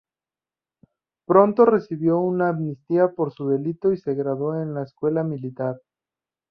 Pronto 1.27 1.63
recibió 1.65 2.17
una 2.17 2.49
amnistía 2.49 3.09
por 3.09 3.31
su 3.33 3.49
delito 3.49 3.93
y 3.93 3.97
se 3.97 4.15
graduó 4.15 4.59
en 4.59 4.73
la 4.73 4.81
Escuela 4.81 5.23
Militar. 5.23 5.79